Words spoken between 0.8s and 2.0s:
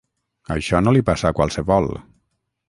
no li passa a qualsevol!